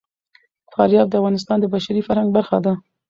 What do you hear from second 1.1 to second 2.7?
افغانستان د بشري فرهنګ برخه